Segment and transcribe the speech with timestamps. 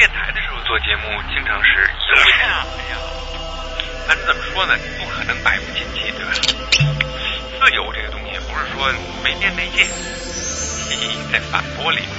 [0.00, 2.96] 电台的时候做节目，经常是有呀，哎呀，
[4.08, 6.32] 反正怎么说呢，不可能百无禁忌，对吧？
[7.60, 8.90] 自由这个东西不是说
[9.22, 9.84] 没边没界，
[11.30, 12.16] 在反驳里边，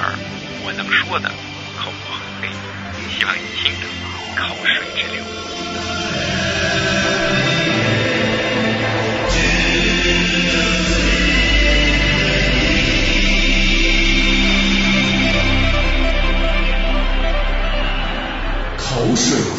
[0.64, 1.28] 我能说的
[1.76, 2.50] 口不横飞，
[3.18, 3.88] 希望你听的
[4.36, 5.24] 口水直流。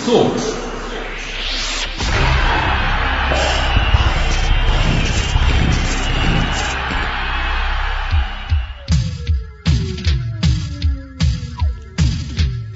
[0.05, 0.53] 口水颂。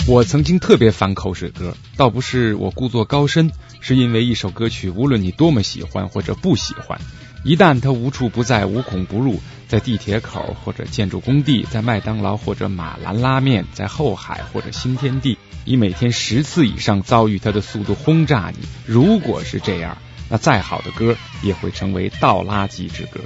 [0.08, 7.00] 我曾经特别烦口水歌，倒不是我故作高深，是因为一首歌曲，无论你多么喜欢或者不喜欢，
[7.46, 18.67] 一旦他无处不在、无孔不入，在地铁口或者建筑工地，在麦当劳或者马兰拉面，在后海或者新天地，以每天十次以上遭遇他的速度轰炸你。
[18.84, 19.97] 如果是这样，
[20.28, 23.20] 那再好的歌也会成为倒垃圾之歌。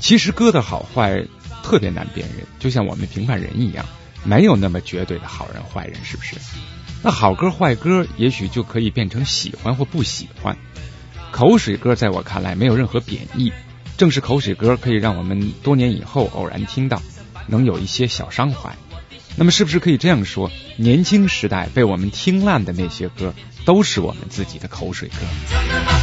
[0.00, 1.24] 其实歌的好坏
[1.62, 3.86] 特别难辨认，就像我们平凡人一样，
[4.22, 6.36] 没有那么绝对的好人坏人，是不是？
[7.02, 10.58] 那好歌坏歌，也许就可以变成喜欢或不喜欢。
[11.32, 13.52] 口水歌在我看来没有任何贬义，
[13.96, 17.02] 正是口水歌可以让我们多年以后偶然听到，
[17.46, 18.76] 能有一些小伤怀。
[19.36, 25.93] 那么是不是可以这样说，年轻时代被我们听烂的那些歌，都是我们自己的口水歌？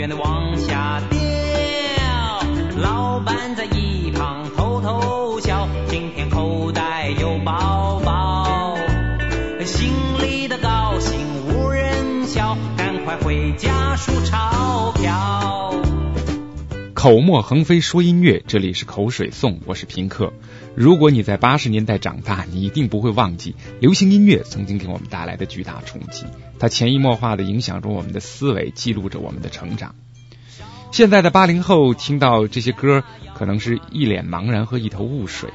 [0.00, 0.49] 无缘
[17.00, 20.34] 口沫横飞说音乐，这里是口水颂，我是平克。
[20.74, 26.26] 如果你在八十年代长大，你一定不会忘记流行音乐曾经给我们带来的巨大冲击，
[26.58, 29.94] 它潜移默化的影响着我们的思维，记录着我们的成长。
[30.92, 35.48] 现在的八零后听到这些歌，可能是一脸茫然和一头雾水，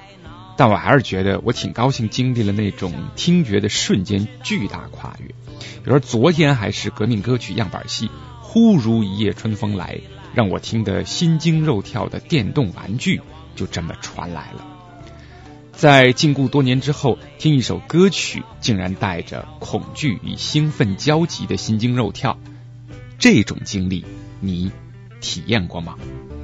[0.57, 5.27] 但我还是觉得我挺高兴经历了那种听觉的瞬间巨大跨越。
[5.27, 8.09] 比如说昨天还是革命歌曲样板戏，
[8.41, 10.01] 忽如一夜春风来。
[10.35, 13.21] 让我听得心惊肉跳的电动玩具
[13.55, 14.65] 就这么传来了。
[15.71, 22.37] 在禁锢多年之后，听一首歌曲，竟然带着恐惧与兴奋交集的心惊肉跳，
[23.19, 24.05] 这种经历
[24.39, 24.71] 你
[25.19, 25.95] 体验过吗？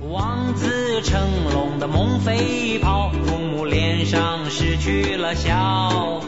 [0.09, 1.21] 望子成
[1.53, 6.21] 龙的梦飞跑，父母脸上失去了笑。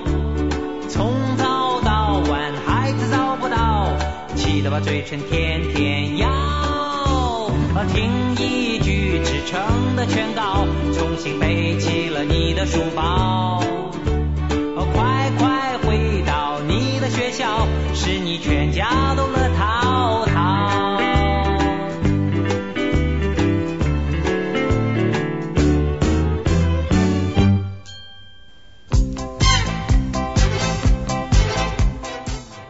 [0.87, 3.89] 从早到晚，孩子找不到，
[4.35, 6.62] 气得把嘴唇天天咬。
[7.91, 13.61] 听一句至诚的劝告，重新背起了你的书包。
[14.93, 20.99] 快快回到你的学校，使你全家都乐淘淘。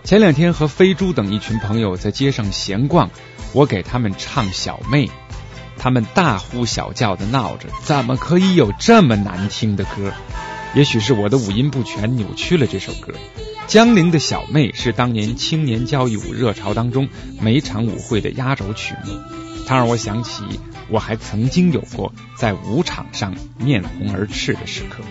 [0.04, 3.10] 前两天和飞猪等一群朋友在街上闲逛，
[3.54, 5.10] 我给他们唱小妹，
[5.78, 10.12] 他们大呼小叫的闹着，怎么可以有这么难听的歌？
[10.74, 13.14] 也许是我的五音不全扭曲了这首歌。
[13.68, 17.08] 江陵的小妹是当年青年交谊舞热潮当中
[17.40, 19.20] 每场舞会的压轴曲目，
[19.68, 20.44] 它让我想起
[20.90, 25.04] 我还曾经有过在舞场上面红耳赤的时刻。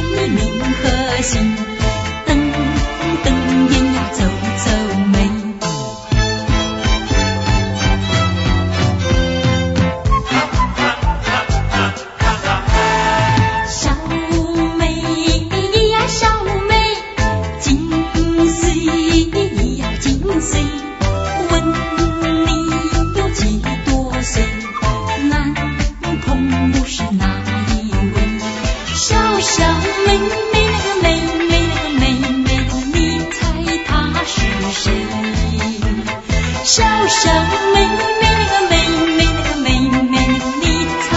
[36.62, 37.32] 小小
[37.74, 38.72] 妹妹那个妹
[39.16, 39.66] 妹那个妹
[40.02, 40.14] 妹，
[40.60, 40.64] 你
[41.02, 41.08] 猜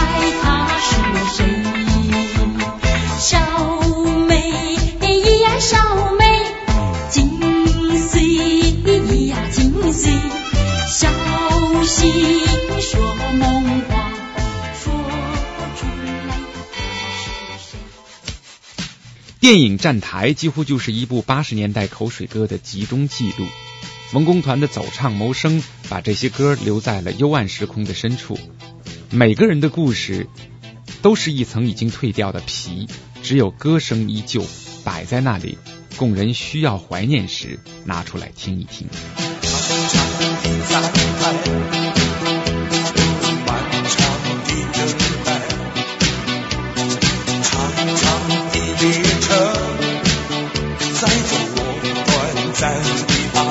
[0.42, 0.44] 她
[0.80, 0.90] 是
[1.36, 1.38] 谁？
[3.19, 3.38] 小
[4.28, 4.31] 妹
[5.42, 6.22] 呀小妹，
[7.10, 7.19] 金
[8.00, 8.13] 岁
[9.28, 10.12] 呀金岁，
[10.88, 11.10] 小
[11.84, 12.01] 心
[12.81, 13.92] 说梦话，
[14.81, 14.94] 说
[15.78, 16.07] 出来
[16.74, 16.80] 她
[17.16, 17.22] 是
[17.60, 17.78] 谁？
[19.40, 23.45] 电影《站台》几乎就是一部八十年代口水歌的集中记录。
[24.11, 28.38] 文工团的走唱谋生，把这些歌留在了幽暗时空的深处。
[29.09, 30.27] 每个人的故事
[31.01, 32.88] 都是一层已经褪掉的皮，
[33.23, 34.45] 只有歌声依旧
[34.83, 35.57] 摆在那里，
[35.97, 38.88] 供人需要怀念时拿出来听一听。
[39.41, 39.51] 长
[39.89, 40.23] 长的
[40.69, 40.81] 站
[41.19, 41.33] 台，
[43.47, 43.49] 漫
[43.88, 44.77] 长的等
[45.23, 45.27] 待，
[47.41, 47.51] 长
[47.95, 48.91] 长的列
[49.21, 49.27] 车
[50.99, 51.57] 载着我
[52.06, 52.11] 短
[52.53, 52.61] 暂
[53.07, 53.41] 的爱，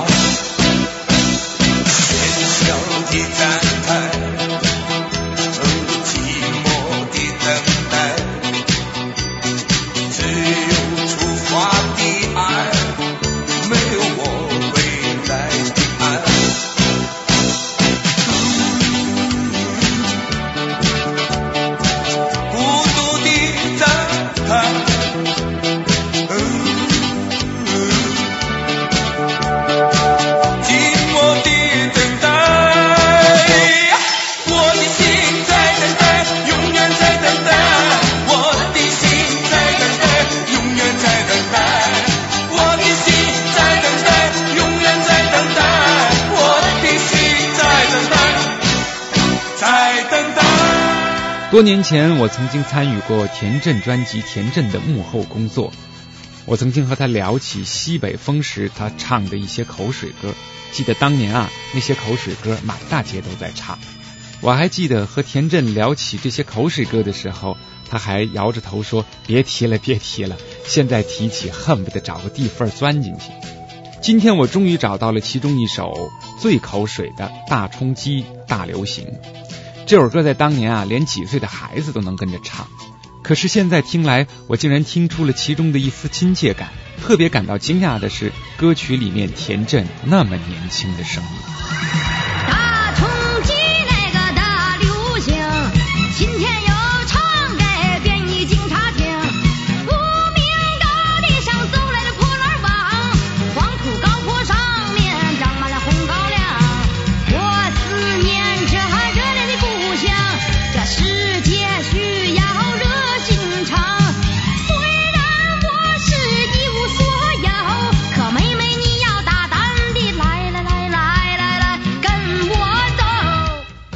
[51.52, 55.70] 多年前，我曾经参与过田震专辑《田震》的幕后工作。
[56.46, 60.34] 我曾经和他聊起西北风时他唱的一些口水歌，
[60.72, 63.78] 记得当年啊，那些口水歌满大街都在唱。
[64.40, 67.58] 我还记得和田震聊起这些口水歌的时候，
[67.90, 73.31] 他还摇着头说：“别提了，别提了，现在提起恨不得找个地缝钻进去。”
[74.00, 76.10] 今天我终于找到了其中一首
[76.41, 79.05] 最口水的《大冲击大流行》。
[79.86, 82.69] 这首歌在当年啊，连几岁的孩子都能跟着唱。
[83.22, 86.70] 可是现在听来，我竟然听出了其中的一丝亲切感。
[87.03, 92.11] 特别感到惊讶的是，歌曲里面田震那么年轻的声音。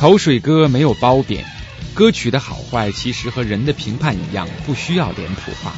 [0.06, 1.44] 口水歌没有褒贬，
[1.92, 5.72] 歌曲的好坏其实和人的评判一样，不需要脸谱化。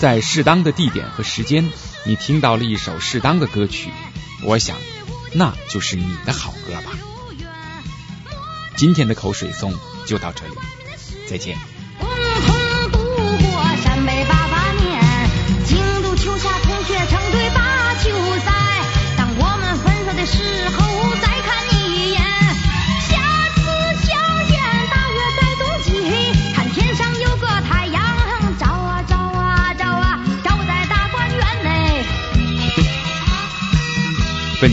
[0.00, 1.70] 在适当的地点和时间，
[2.04, 3.88] 你听到了一首适当的歌曲，
[4.42, 4.76] 我想，
[5.32, 6.90] 那就是你的好歌吧。
[8.74, 9.72] 今天的口水颂
[10.08, 10.54] 就到这里，
[11.28, 11.56] 再见。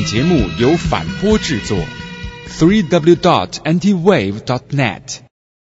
[0.08, 1.76] 节目由反播制作，
[2.48, 5.27] three w dot antiwave dot net。